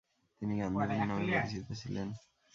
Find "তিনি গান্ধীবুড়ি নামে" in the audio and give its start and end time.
0.41-1.25